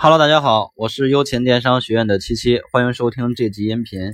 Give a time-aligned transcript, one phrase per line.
[0.00, 4.12] Hello，大家好，我是优钱电商学院的七七，欢迎收听这集音频。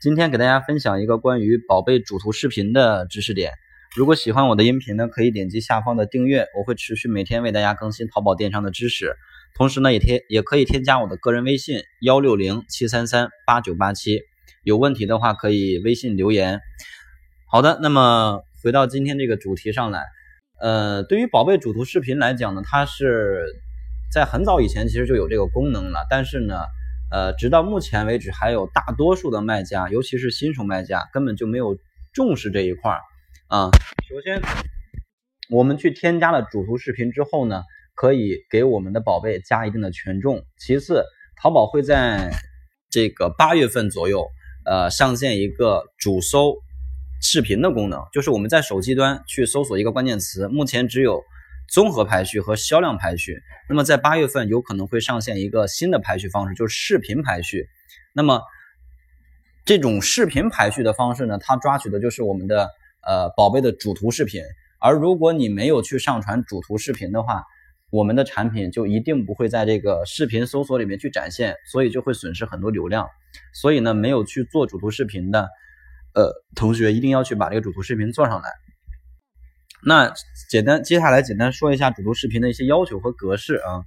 [0.00, 3.52] 今天给大家分享一个关于宝贝主图视频的知识点。
[3.94, 9.16] 如果喜欢我的音频呢，可以点击下方的订阅，我会持续每天为大家更新淘宝电商的知识。
[9.54, 14.22] 同时呢，也添也可以添加我的个人微信幺六零七三三八九八七，
[14.64, 16.58] 有问题的话可以微信留言。
[17.52, 20.04] 好的，那么回到今天这个主题上来，
[20.58, 23.44] 呃，对于宝贝主图视频来讲呢，它是
[24.12, 26.60] 在很早以前其实就有这个功能了，但是呢，
[27.10, 31.76] 呃，直到目前为止，还有大多数的卖家，尤其是新手卖家，根本就没有
[32.12, 33.00] 重视这一块儿
[33.48, 33.70] 啊。
[34.08, 34.40] 首先，
[35.50, 37.62] 我们去添加了主图视频之后呢。
[38.00, 40.44] 可以给我们的宝贝加一定的权重。
[40.56, 41.02] 其次，
[41.34, 42.30] 淘宝会在
[42.90, 44.28] 这个八月份左右，
[44.64, 46.54] 呃，上线一个主搜
[47.20, 51.20] 视频的功能，就是我们在手机端去搜索一个关键词，目前只有
[51.68, 53.40] 综合排序和销量排序。
[53.68, 57.68] 那么在八月份有可能会上线一个新的排序方式，就是视频排序。
[58.14, 58.42] 那么
[59.64, 62.70] 这种视频排序的方式呢，它抓取的就是我们的
[63.06, 64.42] 呃宝贝的主图视频。
[64.80, 67.44] 而如果你没有去上传主图视频的话，
[67.90, 73.08] 我们的产品就一定不会在这个视频搜索里面去展现，所以就会损失很多流量。
[73.52, 75.48] 所以呢，没有去做主图视频的，
[76.14, 78.50] 呃，同学一定要去把这个主图视频做上来。
[79.84, 80.12] 那
[80.50, 83.84] 简单，接下来简单说一下主图视频的一些要求和格式啊。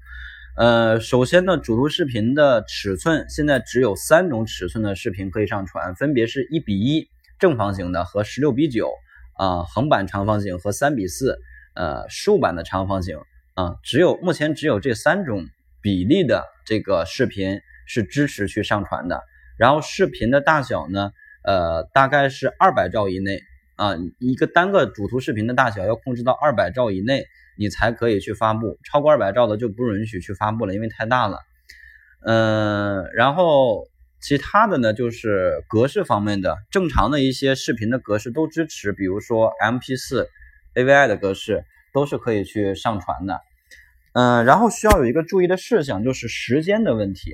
[0.58, 7.08] 呃，首先呢，主图视频的尺寸现在只有三种尺寸的视频可以上传，分别是一比一
[7.39, 8.92] 正方形的和十六比九
[9.38, 11.39] 啊横版长方形和三比四
[11.73, 13.17] 呃竖版的长方形。
[13.53, 15.45] 啊，只有目前只有这三种
[15.81, 19.22] 比例的这个视频是支持去上传的。
[19.58, 21.12] 然后视频的大小呢，
[21.44, 23.42] 呃，大概是二百兆以内
[23.82, 27.26] 啊，一个单个主图视频的大小要控制到二百兆以内，
[27.58, 28.78] 你才可以去发布。
[28.84, 31.40] 超过二百兆的就不允许去发布了，因为太大了。
[32.26, 33.88] 嗯，然后
[34.22, 40.28] 其他的呢，就是格式方面的，正常的一些视频的格式都支持，比如说 MP4、
[40.75, 41.63] AVI 的格式。
[41.94, 43.42] 都是可以去上传的，
[44.13, 47.34] 嗯，然后需要有一个注意的事项，就是时间的问题。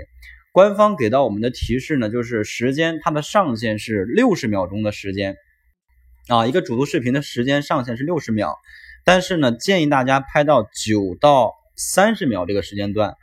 [0.51, 5.37] 官方给到我们的提示呢，就是时间它的上限是六十秒钟的时间
[6.27, 8.55] 啊，一个主图视频的时间上限是六十秒，
[9.03, 13.15] 但是呢，建议大家拍到九到三十秒这个时间段，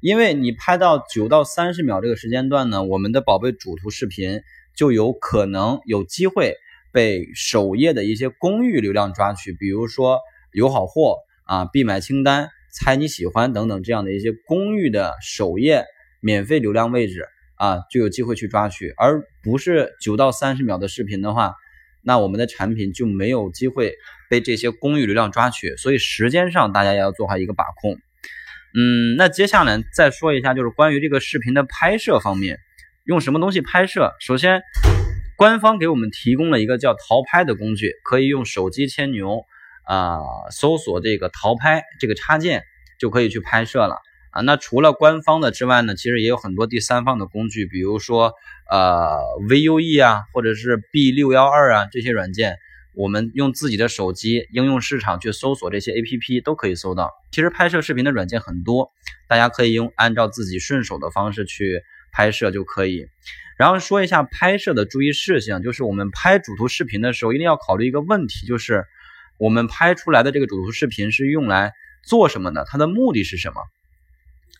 [0.00, 4.42] 因为你拍到九到三十秒这个时间段呢，我们的宝贝主图视频
[4.76, 6.56] 就有可能有机会
[6.92, 10.18] 被首页的一些公域流量抓取，比如说。
[10.54, 15.86] 有好货啊，必买清单、猜你喜欢等等这样的一些公域的首页
[16.20, 21.54] 免费流量位置啊，就有机会去抓取，而不是九到三十秒的视频的话，
[22.04, 23.94] 那我们的产品就没有机会
[24.28, 25.76] 被这些公域流量抓取。
[25.76, 27.94] 所以时间上大家也要做好一个把控。
[28.74, 32.58] 嗯，那接下来再说一下，就是关于这个视频的拍摄方面，
[33.04, 34.12] 用什么东西拍摄？
[34.20, 34.62] 首先，
[35.36, 39.44] 官方给我们提供了一个叫淘拍的工具，可以用手机牵牛。
[39.84, 40.20] 啊，
[40.52, 42.62] 搜索这个淘拍这个插件
[43.00, 43.96] 就可以去拍摄了
[44.32, 44.42] 啊。
[44.42, 48.32] 那除了官方的之外呢，其实也有很多第三方的工具，比如说
[48.68, 52.56] 呃 VUE 啊，或者是 B 六幺二啊这些软件，
[52.96, 57.10] 我们用自己的手机应用市场去搜索这些 APP 都可以搜到。
[57.30, 58.90] 其实拍摄视频的软件很多，
[59.28, 61.80] 大家可以用按照自己顺手的方式去
[62.12, 63.06] 拍摄就可以。
[63.56, 68.84] 然后说一下拍摄的注意事项，就是我们拍主图视频的时候一定要考虑一个问题，就是。
[69.38, 71.72] 我们拍出来的这个主图视频是用来
[72.04, 72.64] 做什么的？
[72.68, 73.60] 它的目的是什么？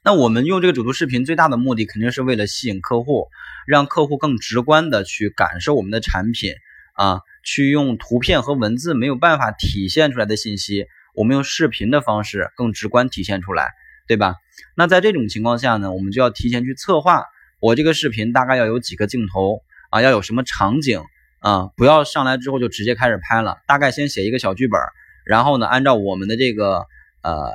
[0.05, 3.29] 那我们用这个主图视频最大的目的肯定是为了吸引客户，
[3.67, 6.55] 让客户更直观的去感受我们的产品
[6.95, 13.71] 啊，去用图片和文字没有办法体现出来的信息，我们用视频的方式更直观体现出来，
[14.09, 14.35] 对吧？
[14.77, 17.25] 那在这种情况下呢，我们就要提前去策划，
[17.61, 21.03] 我这个视频大概要有几个镜头啊，要有什么场景。
[21.39, 24.81] 啊，不要上来之后就直接开始拍了，大概先写一个小剧本，
[25.27, 26.87] 然后呢，按照我们的这个
[27.21, 27.51] 呃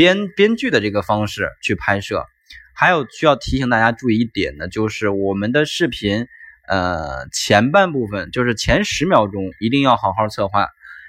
[0.00, 2.24] 编编剧的这个方式去拍摄。
[2.74, 6.26] 还有需要提醒大家注意一点呢，就是我们的视频
[6.66, 10.68] 呃前半部分，就是前十秒钟一定要好好策划，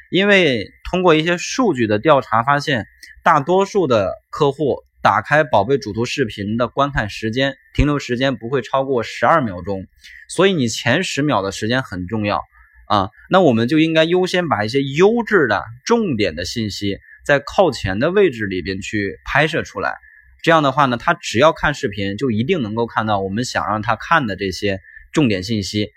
[0.09, 2.85] 因为通过一些数据的调查发现，
[3.23, 4.83] 大多数的客户。
[5.03, 9.87] 打开宝贝主图视频的观看时间停留时间不会超过十二秒钟，
[10.29, 12.39] 所以你前十秒的时间很重要
[12.85, 13.09] 啊。
[13.27, 19.95] 那我们就应该优先把一些优质的、重点的信息在靠前的位置里边去拍摄出来。
[20.43, 24.79] 这样的话呢，他只要看视频，就一定能够看到我们想让他看的这些
[25.11, 25.91] 重点信息。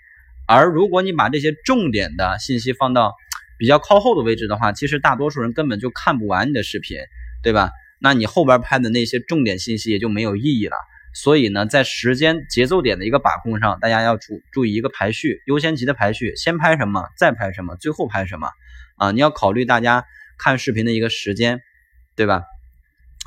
[0.47, 3.15] 而如果你把这些重点的信息放到
[3.57, 6.97] 比较靠后的位置的话，其实大多数人根本就看不完你的视频，
[7.41, 7.71] 对吧？
[7.99, 10.75] 那你后边拍的那些重点信息也就没有意义了。
[11.15, 18.49] 所以呢，在时间节奏点的一个把控上，大家要注注意一个排序，优先级的排序，先拍什么，再拍什么，最后拍什么
[18.97, 19.11] 啊？
[19.11, 20.05] 你要考虑大家
[20.37, 21.61] 看视频的一个时间，
[22.15, 22.43] 对吧？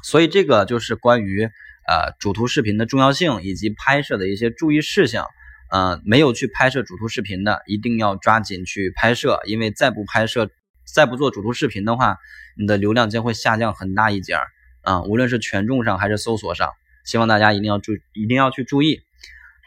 [0.05, 5.26] 所以这个就是关于呃主图视频的重要性以及拍摄的一些注意事项。
[5.70, 10.49] 呃，没有去拍摄主图视频的，一定要抓紧去拍摄，因为再不拍摄，
[10.87, 12.16] 再不做主图视频的话，
[12.56, 14.46] 你的流量将会下降很大一截儿
[14.81, 16.70] 啊，无论是权重上还是搜索上。
[17.05, 19.00] 希望大家一定要注，一定要去注意。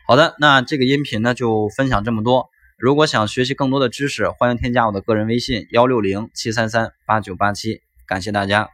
[0.08, 2.50] 好的，那这个音频呢就分享这么多。
[2.82, 7.84] 如果想学习更多的知识，欢迎添加我的个人微信幺六零七三三八九八七。
[8.08, 8.72] 感谢大家。